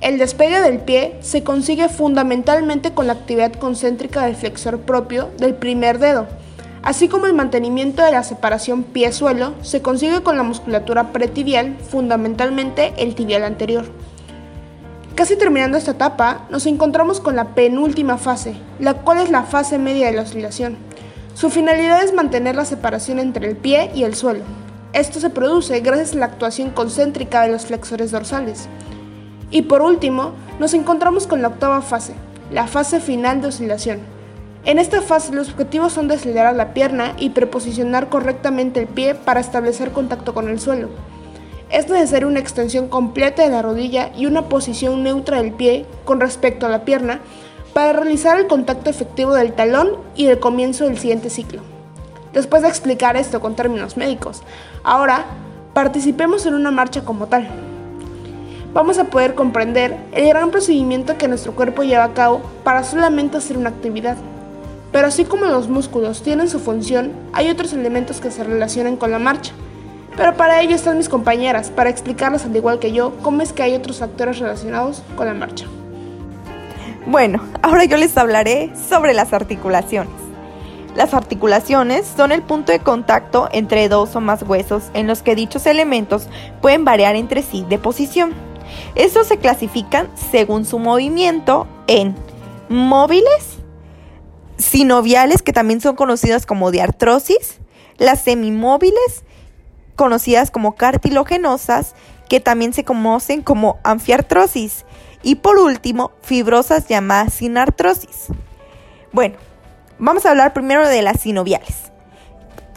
El 0.00 0.18
despegue 0.18 0.60
del 0.60 0.78
pie 0.78 1.16
se 1.20 1.42
consigue 1.42 1.88
fundamentalmente 1.88 2.92
con 2.92 3.08
la 3.08 3.14
actividad 3.14 3.52
concéntrica 3.54 4.24
del 4.24 4.36
flexor 4.36 4.80
propio 4.82 5.30
del 5.38 5.54
primer 5.54 5.98
dedo, 5.98 6.28
así 6.82 7.08
como 7.08 7.26
el 7.26 7.34
mantenimiento 7.34 8.04
de 8.04 8.12
la 8.12 8.22
separación 8.22 8.84
pie-suelo 8.84 9.54
se 9.62 9.82
consigue 9.82 10.22
con 10.22 10.36
la 10.36 10.44
musculatura 10.44 11.12
pretibial, 11.12 11.76
fundamentalmente 11.80 12.92
el 12.98 13.16
tibial 13.16 13.42
anterior. 13.42 13.86
Casi 15.16 15.34
terminando 15.34 15.76
esta 15.76 15.90
etapa, 15.90 16.46
nos 16.48 16.64
encontramos 16.66 17.18
con 17.18 17.34
la 17.34 17.56
penúltima 17.56 18.18
fase, 18.18 18.54
la 18.78 18.94
cual 18.94 19.18
es 19.18 19.30
la 19.30 19.42
fase 19.42 19.76
media 19.76 20.06
de 20.06 20.12
la 20.12 20.22
oscilación. 20.22 20.76
Su 21.34 21.50
finalidad 21.50 22.04
es 22.04 22.14
mantener 22.14 22.54
la 22.54 22.64
separación 22.64 23.18
entre 23.18 23.48
el 23.48 23.56
pie 23.56 23.90
y 23.96 24.04
el 24.04 24.14
suelo. 24.14 24.44
Esto 24.94 25.20
se 25.20 25.28
produce 25.28 25.80
gracias 25.80 26.14
a 26.14 26.16
la 26.16 26.26
actuación 26.26 26.70
concéntrica 26.70 27.42
de 27.42 27.52
los 27.52 27.66
flexores 27.66 28.10
dorsales. 28.10 28.68
Y 29.50 29.62
por 29.62 29.82
último, 29.82 30.32
nos 30.58 30.72
encontramos 30.72 31.26
con 31.26 31.42
la 31.42 31.48
octava 31.48 31.82
fase, 31.82 32.14
la 32.50 32.66
fase 32.66 32.98
final 32.98 33.42
de 33.42 33.48
oscilación. 33.48 34.00
En 34.64 34.78
esta 34.78 35.02
fase 35.02 35.34
los 35.34 35.50
objetivos 35.50 35.92
son 35.92 36.10
acelerar 36.10 36.54
la 36.54 36.72
pierna 36.72 37.14
y 37.18 37.30
preposicionar 37.30 38.08
correctamente 38.08 38.80
el 38.80 38.86
pie 38.86 39.14
para 39.14 39.40
establecer 39.40 39.92
contacto 39.92 40.32
con 40.32 40.48
el 40.48 40.58
suelo. 40.58 40.88
Es 41.70 41.88
necesaria 41.90 42.26
una 42.26 42.40
extensión 42.40 42.88
completa 42.88 43.42
de 43.42 43.50
la 43.50 43.60
rodilla 43.60 44.10
y 44.16 44.24
una 44.24 44.48
posición 44.48 45.02
neutra 45.02 45.42
del 45.42 45.52
pie 45.52 45.84
con 46.06 46.18
respecto 46.18 46.64
a 46.64 46.70
la 46.70 46.86
pierna 46.86 47.20
para 47.74 47.92
realizar 47.92 48.40
el 48.40 48.46
contacto 48.46 48.88
efectivo 48.88 49.34
del 49.34 49.52
talón 49.52 49.90
y 50.16 50.26
el 50.26 50.40
comienzo 50.40 50.84
del 50.84 50.98
siguiente 50.98 51.28
ciclo. 51.28 51.60
Después 52.32 52.62
de 52.62 52.68
explicar 52.68 53.16
esto 53.16 53.40
con 53.40 53.56
términos 53.56 53.96
médicos, 53.96 54.42
ahora 54.84 55.24
participemos 55.72 56.44
en 56.46 56.54
una 56.54 56.70
marcha 56.70 57.02
como 57.02 57.26
tal. 57.26 57.48
Vamos 58.74 58.98
a 58.98 59.04
poder 59.04 59.34
comprender 59.34 59.96
el 60.12 60.28
gran 60.28 60.50
procedimiento 60.50 61.16
que 61.16 61.26
nuestro 61.26 61.52
cuerpo 61.52 61.84
lleva 61.84 62.04
a 62.04 62.12
cabo 62.12 62.42
para 62.64 62.84
solamente 62.84 63.38
hacer 63.38 63.56
una 63.56 63.70
actividad. 63.70 64.16
Pero 64.92 65.06
así 65.06 65.24
como 65.24 65.46
los 65.46 65.68
músculos 65.68 66.22
tienen 66.22 66.48
su 66.48 66.60
función, 66.60 67.12
hay 67.32 67.50
otros 67.50 67.72
elementos 67.72 68.20
que 68.20 68.30
se 68.30 68.44
relacionan 68.44 68.96
con 68.96 69.10
la 69.10 69.18
marcha. 69.18 69.52
Pero 70.16 70.34
para 70.36 70.60
ello 70.60 70.74
están 70.74 70.98
mis 70.98 71.08
compañeras, 71.08 71.70
para 71.70 71.90
explicarles 71.90 72.44
al 72.44 72.56
igual 72.56 72.78
que 72.78 72.92
yo 72.92 73.14
cómo 73.22 73.40
es 73.40 73.52
que 73.52 73.62
hay 73.62 73.74
otros 73.74 73.98
factores 73.98 74.38
relacionados 74.38 75.02
con 75.16 75.26
la 75.26 75.34
marcha. 75.34 75.66
Bueno, 77.06 77.42
ahora 77.62 77.84
yo 77.84 77.96
les 77.96 78.16
hablaré 78.18 78.72
sobre 78.88 79.14
las 79.14 79.32
articulaciones. 79.32 80.27
Las 80.94 81.14
articulaciones 81.14 82.06
son 82.16 82.32
el 82.32 82.42
punto 82.42 82.72
de 82.72 82.80
contacto 82.80 83.48
entre 83.52 83.88
dos 83.88 84.16
o 84.16 84.20
más 84.20 84.42
huesos 84.42 84.84
en 84.94 85.06
los 85.06 85.22
que 85.22 85.34
dichos 85.34 85.66
elementos 85.66 86.28
pueden 86.60 86.84
variar 86.84 87.14
entre 87.14 87.42
sí 87.42 87.64
de 87.68 87.78
posición. 87.78 88.34
Estos 88.94 89.28
se 89.28 89.38
clasifican 89.38 90.10
según 90.30 90.64
su 90.64 90.78
movimiento 90.78 91.66
en 91.86 92.16
móviles, 92.68 93.58
sinoviales, 94.56 95.42
que 95.42 95.52
también 95.52 95.80
son 95.80 95.96
conocidas 95.96 96.46
como 96.46 96.70
diartrosis, 96.70 97.60
las 97.96 98.22
semimóviles 98.22 99.24
conocidas 99.96 100.50
como 100.50 100.74
cartilaginosas, 100.74 101.94
que 102.28 102.40
también 102.40 102.72
se 102.72 102.84
conocen 102.84 103.42
como 103.42 103.78
anfiartrosis. 103.84 104.84
Y 105.22 105.36
por 105.36 105.58
último, 105.58 106.12
fibrosas 106.22 106.86
llamadas 106.86 107.34
sinartrosis. 107.34 108.26
Bueno, 109.12 109.36
vamos 109.98 110.26
a 110.26 110.30
hablar 110.30 110.52
primero 110.52 110.88
de 110.88 111.02
las 111.02 111.20
sinoviales, 111.20 111.92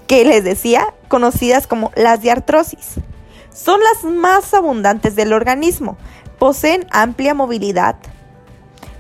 que 0.08 0.26
les 0.26 0.44
decía, 0.44 0.94
conocidas 1.08 1.68
como 1.68 1.92
las 1.96 2.22
diartrosis. 2.22 2.96
Son 3.54 3.80
las 3.82 4.04
más 4.12 4.54
abundantes 4.54 5.16
del 5.16 5.34
organismo, 5.34 5.98
poseen 6.40 6.88
amplia 6.92 7.34
movilidad, 7.34 7.98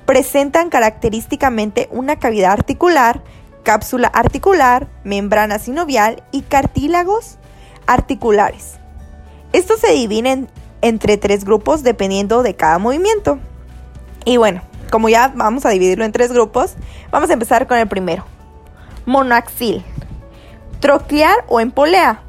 presentan 0.05 0.69
característicamente 0.69 1.87
una 1.91 2.17
cavidad 2.17 2.51
articular, 2.51 3.23
cápsula 3.63 4.07
articular, 4.07 4.87
membrana 5.03 5.59
sinovial 5.59 6.23
y 6.31 6.41
cartílagos 6.41 7.37
articulares. 7.87 8.79
Estos 9.53 9.79
se 9.79 9.91
dividen 9.91 10.49
entre 10.81 11.17
tres 11.17 11.45
grupos 11.45 11.83
dependiendo 11.83 12.43
de 12.43 12.55
cada 12.55 12.79
movimiento. 12.79 13.39
Y 14.25 14.37
bueno, 14.37 14.61
como 14.91 15.09
ya 15.09 15.31
vamos 15.33 15.65
a 15.65 15.69
dividirlo 15.69 16.05
en 16.05 16.11
tres 16.11 16.31
grupos, 16.31 16.75
vamos 17.09 17.31
a 17.31 17.33
empezar 17.33 17.65
con 17.65 17.79
el 17.79 17.87
primero. 17.87 18.25
Monoaxil. 19.07 19.83
Troclear 20.79 21.45
o 21.47 21.59
en 21.59 21.71
polea. 21.71 22.21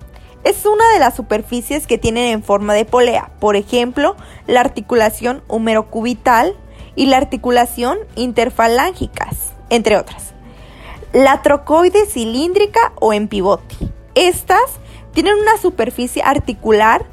Es 0.45 0.65
una 0.65 0.89
de 0.95 0.99
las 0.99 1.15
superficies 1.15 1.87
que 1.87 1.99
tienen 1.99 2.25
en 2.33 2.43
forma 2.43 2.73
de 2.73 2.85
polea, 2.85 3.31
por 3.39 3.57
ejemplo, 3.57 4.17
la 4.47 4.61
articulación 4.61 5.43
humerocubital 5.49 6.55
y 6.97 7.07
la 7.07 7.19
articulación 7.19 7.99
interfalángicas, 8.17 9.53
entre 9.69 9.97
otras. 9.97 10.33
La 11.13 11.43
trocoide 11.43 12.07
cilíndrica 12.07 12.93
o 13.01 13.13
en 13.13 13.29
pivote. 13.29 13.77
Estas 14.15 14.81
tienen 15.13 15.35
una 15.35 15.59
superficie 15.59 16.23
articular 16.23 17.05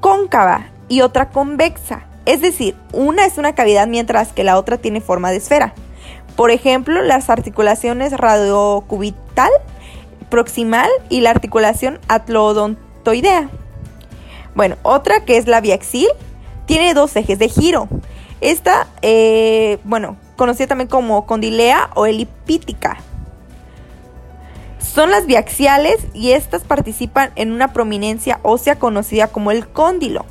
cóncava 0.00 0.66
y 0.88 1.00
otra 1.00 1.30
convexa, 1.30 2.06
es 2.26 2.40
decir, 2.40 2.74
una 2.92 3.24
es 3.26 3.38
una 3.38 3.54
cavidad 3.54 3.86
mientras 3.86 4.32
que 4.32 4.44
la 4.44 4.58
otra 4.58 4.78
tiene 4.78 5.00
forma 5.00 5.30
de 5.30 5.36
esfera. 5.36 5.74
Por 6.36 6.50
ejemplo, 6.50 7.02
las 7.02 7.30
articulaciones 7.30 8.12
radiocubital, 8.12 9.50
proximal 10.30 10.90
y 11.08 11.20
la 11.20 11.30
articulación 11.30 12.00
atlodontoidea. 12.08 13.50
Bueno, 14.54 14.76
otra 14.82 15.24
que 15.24 15.36
es 15.36 15.46
la 15.46 15.60
biaxil, 15.60 16.08
tiene 16.66 16.94
dos 16.94 17.14
ejes 17.16 17.38
de 17.38 17.48
giro. 17.48 17.88
Esta, 18.40 18.88
eh, 19.02 19.78
bueno, 19.84 20.16
conocida 20.36 20.68
también 20.68 20.88
como 20.88 21.26
condilea 21.26 21.90
o 21.94 22.06
elipítica. 22.06 22.98
Son 24.78 25.10
las 25.10 25.26
biaxiales 25.26 25.98
y 26.12 26.32
estas 26.32 26.62
participan 26.62 27.32
en 27.36 27.52
una 27.52 27.72
prominencia 27.72 28.38
ósea 28.42 28.78
conocida 28.78 29.28
como 29.28 29.50
el 29.50 29.68
cóndilo. 29.68 30.24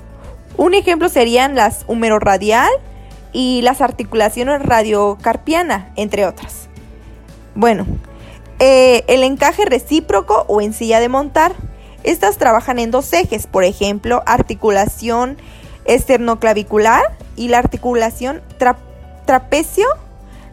Un 0.57 0.74
ejemplo 0.74 1.10
serían 1.10 1.55
las 1.55 1.83
humeroradial 1.88 2.72
y 3.31 3.62
las 3.62 3.81
articulaciones 3.81 4.62
radiocarpiana, 4.62 5.91
entre 5.95 6.25
otras. 6.25 6.69
Bueno, 7.55 7.86
eh, 8.60 9.03
el 9.07 9.24
encaje 9.24 9.65
recíproco 9.65 10.45
o 10.48 10.62
en 10.62 10.74
silla 10.74 11.00
de 11.00 11.10
montar. 11.10 11.53
Estas 12.03 12.38
trabajan 12.38 12.79
en 12.79 12.91
dos 12.91 13.12
ejes, 13.13 13.48
por 13.48 13.63
ejemplo, 13.63 14.22
articulación 14.25 15.38
esternoclavicular 15.86 17.01
y 17.36 17.48
la 17.48 17.60
articulación 17.60 18.41
trapecio 19.25 19.88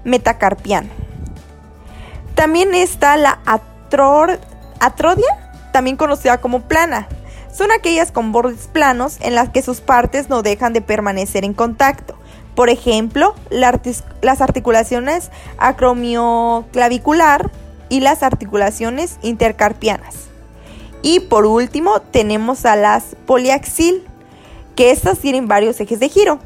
metacarpiana. 0.05 0.89
También 2.35 2.75
está 2.75 3.17
la 3.17 3.41
atrodia, 4.81 5.53
también 5.73 5.97
conocida 5.97 6.41
como 6.41 6.63
plana. 6.63 7.09
Son 7.53 7.73
aquellas 7.73 8.13
con 8.13 8.33
bordes 8.33 8.69
planos 8.69 9.19
en 9.21 9.35
las 9.35 9.51
que 9.51 9.63
sus 9.63 9.81
partes 9.81 10.29
no 10.29 10.43
dejan 10.43 10.73
de 10.73 10.81
permanecer 10.81 11.45
en 11.45 11.55
contacto. 11.55 12.17
Por 12.55 12.71
ejemplo, 12.71 13.35
las 13.51 14.41
articulaciones 14.41 15.31
acromioclavicular 15.59 17.51
y 17.89 18.01
las 18.01 18.23
articulaciones 18.23 19.19
intercarpianas. 19.23 20.31
Y 21.03 21.21
por 21.21 21.47
último 21.47 22.01
tenemos 22.01 22.65
a 22.67 22.77
las 22.77 23.17
poliaxil, 23.27 24.07
que 24.77 24.91
estas 24.91 25.19
tienen 25.19 25.49
varios 25.49 25.81
ejes 25.81 26.01
de 26.01 26.09
giro. 26.09 26.39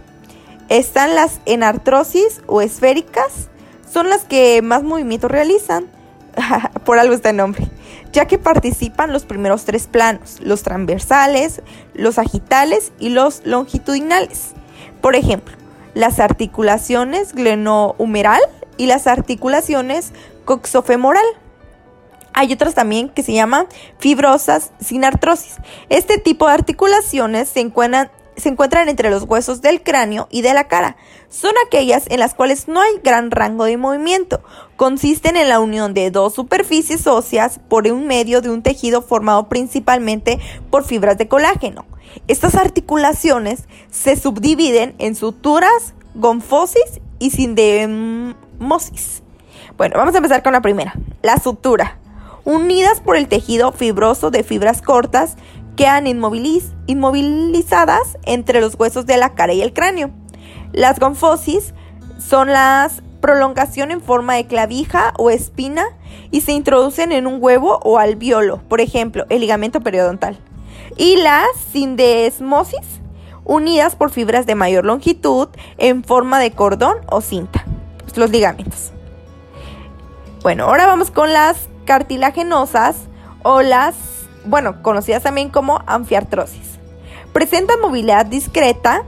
Están 0.68 1.14
las 1.14 1.40
enartrosis 1.44 2.40
o 2.46 2.62
esféricas, 2.62 3.48
son 3.90 4.08
las 4.08 4.24
que 4.24 4.62
más 4.62 4.82
movimiento 4.82 5.28
realizan, 5.28 5.86
por 6.84 6.98
algo 6.98 7.14
está 7.14 7.30
el 7.30 7.36
nombre, 7.36 7.68
ya 8.14 8.26
que 8.26 8.38
participan 8.38 9.12
los 9.12 9.24
primeros 9.24 9.64
tres 9.64 9.88
planos, 9.88 10.38
los 10.40 10.62
transversales, 10.62 11.60
los 11.94 12.18
agitales 12.18 12.92
y 13.00 13.08
los 13.08 13.44
longitudinales. 13.44 14.52
Por 15.02 15.16
ejemplo, 15.16 15.54
las 15.94 16.20
articulaciones 16.20 17.34
glenohumeral 17.34 18.40
y 18.76 18.86
las 18.86 19.08
articulaciones 19.08 20.12
coxofemoral. 20.44 21.24
Hay 22.32 22.52
otras 22.52 22.74
también 22.74 23.08
que 23.08 23.24
se 23.24 23.32
llaman 23.32 23.66
fibrosas 23.98 24.70
sin 24.80 25.04
artrosis. 25.04 25.56
Este 25.88 26.16
tipo 26.18 26.46
de 26.46 26.54
articulaciones 26.54 27.48
se 27.48 27.60
encuentran, 27.60 28.10
se 28.36 28.48
encuentran 28.48 28.88
entre 28.88 29.10
los 29.10 29.24
huesos 29.24 29.60
del 29.60 29.82
cráneo 29.82 30.28
y 30.30 30.42
de 30.42 30.54
la 30.54 30.68
cara. 30.68 30.96
Son 31.28 31.52
aquellas 31.66 32.04
en 32.08 32.20
las 32.20 32.34
cuales 32.34 32.68
no 32.68 32.80
hay 32.80 33.00
gran 33.02 33.30
rango 33.30 33.64
de 33.64 33.76
movimiento. 33.76 34.42
Consisten 34.76 35.36
en 35.36 35.48
la 35.48 35.60
unión 35.60 35.94
de 35.94 36.10
dos 36.10 36.34
superficies 36.34 37.06
óseas 37.06 37.60
por 37.68 37.86
un 37.86 38.06
medio 38.06 38.40
de 38.40 38.50
un 38.50 38.62
tejido 38.62 39.02
formado 39.02 39.48
principalmente 39.48 40.38
por 40.70 40.84
fibras 40.84 41.18
de 41.18 41.28
colágeno. 41.28 41.86
Estas 42.28 42.54
articulaciones 42.54 43.64
se 43.90 44.16
subdividen 44.16 44.94
en 44.98 45.14
suturas, 45.14 45.94
gonfosis 46.14 47.00
y 47.18 47.30
sindemosis. 47.30 49.22
Bueno, 49.76 49.96
vamos 49.96 50.14
a 50.14 50.18
empezar 50.18 50.42
con 50.42 50.52
la 50.52 50.62
primera, 50.62 50.94
la 51.22 51.38
sutura 51.38 51.98
unidas 52.44 53.00
por 53.00 53.16
el 53.16 53.28
tejido 53.28 53.72
fibroso 53.72 54.30
de 54.30 54.42
fibras 54.42 54.82
cortas, 54.82 55.36
quedan 55.76 56.06
inmovilizadas 56.06 58.18
entre 58.24 58.60
los 58.60 58.78
huesos 58.78 59.06
de 59.06 59.16
la 59.16 59.34
cara 59.34 59.52
y 59.52 59.62
el 59.62 59.72
cráneo. 59.72 60.10
Las 60.72 60.98
gonfosis 60.98 61.74
son 62.18 62.52
las 62.52 63.02
prolongación 63.24 63.90
en 63.90 64.02
forma 64.02 64.34
de 64.34 64.46
clavija 64.46 65.14
o 65.16 65.30
espina 65.30 65.86
y 66.30 66.42
se 66.42 66.52
introducen 66.52 67.10
en 67.10 67.26
un 67.26 67.42
huevo 67.42 67.80
o 67.82 67.98
alveolo, 67.98 68.58
por 68.68 68.82
ejemplo, 68.82 69.24
el 69.30 69.40
ligamento 69.40 69.80
periodontal. 69.80 70.38
Y 70.98 71.16
las 71.16 71.46
sindesmosis, 71.72 73.00
unidas 73.46 73.96
por 73.96 74.10
fibras 74.10 74.44
de 74.44 74.54
mayor 74.54 74.84
longitud 74.84 75.48
en 75.78 76.04
forma 76.04 76.38
de 76.38 76.50
cordón 76.50 76.98
o 77.06 77.22
cinta, 77.22 77.64
los 78.14 78.28
ligamentos. 78.28 78.92
Bueno, 80.42 80.64
ahora 80.64 80.86
vamos 80.86 81.10
con 81.10 81.32
las 81.32 81.70
cartilaginosas 81.86 82.94
o 83.42 83.62
las, 83.62 83.94
bueno, 84.44 84.82
conocidas 84.82 85.22
también 85.22 85.50
como 85.50 85.80
anfiartrosis. 85.86 86.78
Presentan 87.32 87.80
movilidad 87.80 88.26
discreta. 88.26 89.04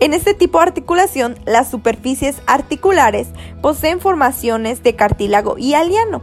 En 0.00 0.14
este 0.14 0.32
tipo 0.32 0.58
de 0.58 0.64
articulación, 0.64 1.36
las 1.44 1.70
superficies 1.70 2.40
articulares 2.46 3.28
poseen 3.60 4.00
formaciones 4.00 4.82
de 4.82 4.94
cartílago 4.94 5.58
y 5.58 5.74
aliano, 5.74 6.22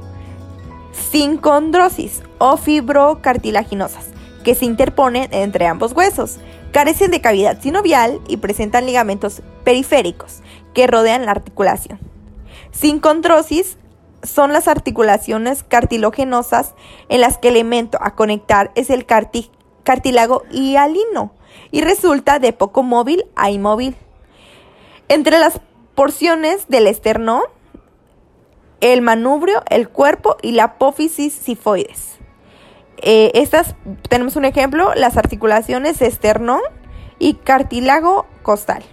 sin 1.11 1.37
condrosis 1.37 2.23
o 2.37 2.55
fibrocartilaginosas, 2.55 4.07
que 4.43 4.55
se 4.55 4.65
interponen 4.65 5.27
entre 5.31 5.67
ambos 5.67 5.91
huesos. 5.91 6.37
Carecen 6.71 7.11
de 7.11 7.21
cavidad 7.21 7.61
sinovial 7.61 8.21
y 8.27 8.37
presentan 8.37 8.85
ligamentos 8.85 9.41
periféricos 9.63 10.41
que 10.73 10.87
rodean 10.87 11.25
la 11.25 11.31
articulación. 11.31 11.99
Sin 12.71 12.99
condrosis 12.99 13.77
son 14.25 14.53
las 14.53 14.67
articulaciones 14.67 15.63
cartilaginosas 15.63 16.75
en 17.09 17.21
las 17.21 17.37
que 17.37 17.49
el 17.49 17.55
elemento 17.55 17.97
a 18.01 18.15
conectar 18.15 18.71
es 18.75 18.89
el 18.89 19.05
cartílago 19.05 20.43
hialino 20.51 21.31
y 21.71 21.81
resulta 21.81 22.39
de 22.39 22.53
poco 22.53 22.83
móvil 22.83 23.25
a 23.35 23.49
inmóvil. 23.49 23.95
Entre 25.07 25.39
las 25.39 25.61
porciones 25.93 26.67
del 26.67 26.87
esternón, 26.87 27.43
el 28.81 29.01
manubrio, 29.01 29.63
el 29.69 29.89
cuerpo 29.89 30.37
y 30.41 30.51
la 30.51 30.65
apófisis 30.65 31.33
sifoides. 31.33 32.17
Eh, 32.97 33.31
estas 33.33 33.75
tenemos 34.09 34.35
un 34.35 34.45
ejemplo, 34.45 34.93
las 34.95 35.17
articulaciones 35.17 36.01
esternón 36.01 36.61
y 37.19 37.35
cartílago 37.35 38.25
costal. 38.41 38.83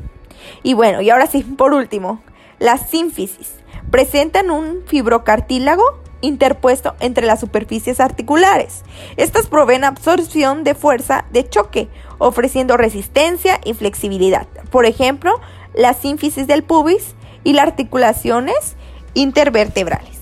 Y 0.62 0.74
bueno, 0.74 1.00
y 1.00 1.10
ahora 1.10 1.26
sí, 1.26 1.42
por 1.42 1.72
último, 1.72 2.22
la 2.58 2.78
sínfisis 2.78 3.61
presentan 3.92 4.50
un 4.50 4.80
fibrocartílago 4.86 5.84
interpuesto 6.22 6.96
entre 6.98 7.26
las 7.26 7.40
superficies 7.40 8.00
articulares. 8.00 8.82
Estas 9.18 9.48
proveen 9.48 9.84
absorción 9.84 10.64
de 10.64 10.74
fuerza 10.74 11.26
de 11.30 11.46
choque, 11.48 11.88
ofreciendo 12.18 12.78
resistencia 12.78 13.60
y 13.64 13.74
flexibilidad. 13.74 14.46
Por 14.70 14.86
ejemplo, 14.86 15.40
la 15.74 15.92
sínfisis 15.92 16.46
del 16.46 16.62
pubis 16.62 17.14
y 17.44 17.52
las 17.52 17.66
articulaciones 17.66 18.76
intervertebrales. 19.12 20.18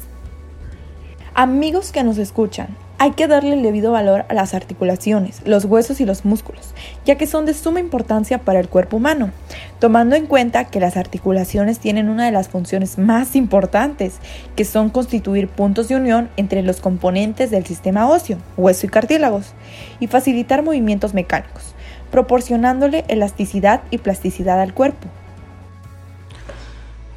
Amigos 1.35 1.93
que 1.93 2.03
nos 2.03 2.19
escuchan, 2.19 2.77
Hay 3.03 3.13
que 3.13 3.29
darle 3.29 3.55
el 3.55 3.63
debido 3.63 3.93
valor 3.93 4.27
a 4.29 4.35
las 4.35 4.53
articulaciones, 4.53 5.41
los 5.47 5.65
huesos 5.65 6.03
y 6.03 6.05
los 6.05 6.27
músculos, 6.27 6.75
ya 7.07 7.15
que 7.15 7.27
son 7.27 7.47
de 7.47 7.55
suma 7.55 7.81
importancia 7.81 8.37
para 8.37 8.61
el 8.61 8.69
cuerpo 8.69 8.99
humano, 8.99 9.31
tomando 9.79 10.17
en 10.17 10.27
cuenta 10.27 10.67
que 10.67 10.81
las 10.81 10.99
articulaciones 10.99 11.79
tienen 11.79 12.11
una 12.11 12.27
de 12.27 12.31
las 12.31 12.51
funciones 12.51 12.99
más 12.99 13.37
importantes, 13.37 14.19
que 14.55 14.67
son 14.67 14.91
constituir 14.91 15.49
puntos 15.49 15.89
de 15.89 15.97
unión 15.97 16.29
entre 16.37 16.61
los 16.61 16.83
componentes 16.83 17.51
del 17.51 17.65
sistema 17.65 18.07
óseo, 18.07 18.37
hueso 18.59 18.85
y 18.85 18.91
cartílagos, 18.91 19.55
y 19.99 20.07
facilitar 20.07 20.63
movimientos 20.63 21.15
mecánicos, 21.15 21.75
proporcionándole 22.11 23.07
elasticidad 23.09 23.81
y 23.91 23.97
plasticidad 23.97 24.61
al 24.61 24.75
cuerpo. 24.75 25.09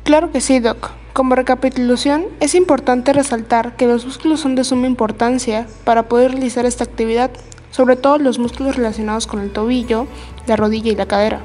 Claro 0.05 0.31
que 0.31 0.39
sí, 0.39 0.61
Doc. 0.61 1.02
Como 1.13 1.35
recapitulación, 1.35 2.25
es 2.39 2.55
importante 2.55 3.13
resaltar 3.13 3.75
que 3.75 3.85
los 3.85 4.03
músculos 4.03 4.39
son 4.39 4.55
de 4.55 4.63
suma 4.63 4.87
importancia 4.87 5.67
para 5.83 6.09
poder 6.09 6.31
realizar 6.31 6.65
esta 6.65 6.85
actividad, 6.85 7.29
sobre 7.69 7.95
todo 7.95 8.17
los 8.17 8.39
músculos 8.39 8.77
relacionados 8.77 9.27
con 9.27 9.39
el 9.39 9.51
tobillo, 9.51 10.07
la 10.47 10.55
rodilla 10.55 10.91
y 10.91 10.95
la 10.95 11.05
cadera. 11.05 11.41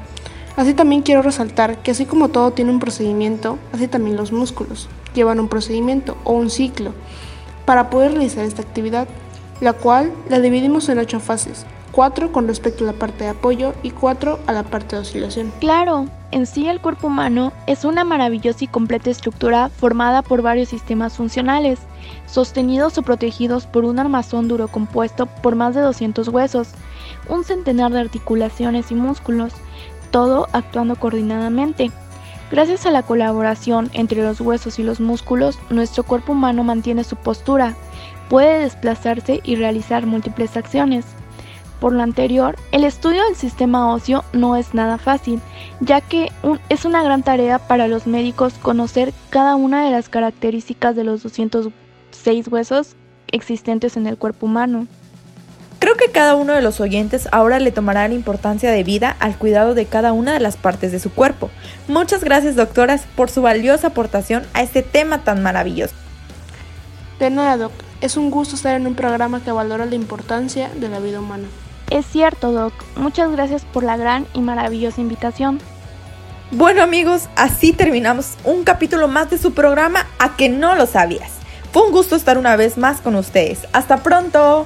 Así 0.55 0.73
también 0.73 1.03
quiero 1.03 1.21
resaltar 1.21 1.83
que 1.83 1.91
así 1.91 2.07
como 2.07 2.29
todo 2.29 2.49
tiene 2.49 2.71
un 2.71 2.79
procedimiento, 2.79 3.59
así 3.71 3.87
también 3.87 4.17
los 4.17 4.31
músculos 4.31 4.89
llevan 5.13 5.39
un 5.39 5.49
procedimiento 5.49 6.17
o 6.23 6.33
un 6.33 6.49
ciclo 6.49 6.93
para 7.65 7.91
poder 7.91 8.13
realizar 8.13 8.45
esta 8.45 8.63
actividad, 8.63 9.07
la 9.61 9.73
cual 9.73 10.11
la 10.29 10.39
dividimos 10.39 10.89
en 10.89 10.97
ocho 10.97 11.19
fases, 11.19 11.67
cuatro 11.91 12.31
con 12.31 12.47
respecto 12.47 12.83
a 12.83 12.87
la 12.87 12.93
parte 12.93 13.23
de 13.23 13.31
apoyo 13.31 13.73
y 13.83 13.91
cuatro 13.91 14.39
a 14.47 14.53
la 14.53 14.63
parte 14.63 14.95
de 14.95 15.01
oscilación. 15.01 15.51
Claro, 15.59 16.07
en 16.31 16.45
sí 16.45 16.67
el 16.67 16.79
cuerpo 16.79 17.07
humano 17.07 17.51
es 17.67 17.85
una 17.85 18.03
maravillosa 18.03 18.63
y 18.63 18.67
completa 18.67 19.09
estructura 19.09 19.69
formada 19.69 20.21
por 20.21 20.41
varios 20.41 20.69
sistemas 20.69 21.17
funcionales, 21.17 21.79
sostenidos 22.27 22.97
o 22.97 23.01
protegidos 23.01 23.65
por 23.65 23.85
un 23.85 23.99
armazón 23.99 24.47
duro 24.47 24.67
compuesto 24.67 25.25
por 25.25 25.55
más 25.55 25.75
de 25.75 25.81
200 25.81 26.27
huesos, 26.27 26.69
un 27.27 27.43
centenar 27.43 27.91
de 27.91 27.99
articulaciones 27.99 28.91
y 28.91 28.95
músculos, 28.95 29.53
todo 30.11 30.47
actuando 30.53 30.95
coordinadamente. 30.95 31.91
Gracias 32.51 32.85
a 32.85 32.91
la 32.91 33.03
colaboración 33.03 33.91
entre 33.93 34.23
los 34.23 34.41
huesos 34.41 34.79
y 34.79 34.83
los 34.83 34.99
músculos, 34.99 35.59
nuestro 35.69 36.03
cuerpo 36.03 36.31
humano 36.31 36.63
mantiene 36.63 37.03
su 37.03 37.15
postura, 37.15 37.75
puede 38.27 38.59
desplazarse 38.59 39.41
y 39.43 39.55
realizar 39.55 40.05
múltiples 40.05 40.57
acciones. 40.57 41.05
Por 41.79 41.93
lo 41.93 42.03
anterior, 42.03 42.57
el 42.71 42.83
estudio 42.83 43.23
del 43.23 43.35
sistema 43.35 43.93
óseo 43.93 44.25
no 44.33 44.57
es 44.57 44.73
nada 44.73 44.97
fácil, 44.97 45.39
ya 45.79 46.01
que 46.01 46.29
es 46.67 46.83
una 46.83 47.03
gran 47.03 47.23
tarea 47.23 47.57
para 47.59 47.87
los 47.87 48.05
médicos 48.05 48.53
conocer 48.61 49.13
cada 49.29 49.55
una 49.55 49.85
de 49.85 49.91
las 49.91 50.09
características 50.09 50.95
de 50.95 51.05
los 51.05 51.23
206 51.23 52.47
huesos 52.49 52.95
existentes 53.31 53.95
en 53.95 54.07
el 54.07 54.17
cuerpo 54.17 54.45
humano. 54.45 54.87
Creo 55.79 55.95
que 55.95 56.11
cada 56.11 56.35
uno 56.35 56.51
de 56.53 56.61
los 56.61 56.81
oyentes 56.81 57.29
ahora 57.31 57.59
le 57.59 57.71
tomará 57.71 58.05
la 58.09 58.13
importancia 58.13 58.69
de 58.69 58.83
vida 58.83 59.15
al 59.19 59.37
cuidado 59.37 59.73
de 59.73 59.85
cada 59.85 60.11
una 60.11 60.33
de 60.33 60.41
las 60.41 60.57
partes 60.57 60.91
de 60.91 60.99
su 60.99 61.09
cuerpo. 61.11 61.49
Muchas 61.87 62.21
gracias 62.21 62.57
doctoras 62.57 63.05
por 63.15 63.29
su 63.29 63.41
valiosa 63.41 63.87
aportación 63.87 64.43
a 64.53 64.61
este 64.61 64.81
tema 64.81 65.23
tan 65.23 65.41
maravilloso. 65.41 65.95
De 67.19 67.29
nada, 67.29 67.55
Doc. 67.55 67.71
Es 68.01 68.17
un 68.17 68.31
gusto 68.31 68.55
estar 68.55 68.75
en 68.75 68.87
un 68.87 68.95
programa 68.95 69.41
que 69.41 69.51
valora 69.51 69.85
la 69.85 69.95
importancia 69.95 70.69
de 70.75 70.89
la 70.89 70.99
vida 70.99 71.19
humana. 71.19 71.47
Es 71.89 72.05
cierto, 72.05 72.51
Doc. 72.51 72.73
Muchas 72.95 73.31
gracias 73.31 73.65
por 73.65 73.83
la 73.83 73.97
gran 73.97 74.27
y 74.33 74.41
maravillosa 74.41 75.01
invitación. 75.01 75.59
Bueno 76.51 76.81
amigos, 76.81 77.29
así 77.35 77.73
terminamos 77.73 78.33
un 78.43 78.63
capítulo 78.63 79.07
más 79.07 79.29
de 79.29 79.37
su 79.37 79.53
programa 79.53 80.07
A 80.17 80.35
que 80.35 80.49
no 80.49 80.75
lo 80.75 80.87
sabías. 80.87 81.33
Fue 81.71 81.83
un 81.83 81.91
gusto 81.91 82.15
estar 82.15 82.37
una 82.37 82.55
vez 82.55 82.77
más 82.77 83.01
con 83.01 83.15
ustedes. 83.15 83.67
Hasta 83.73 83.97
pronto. 83.97 84.65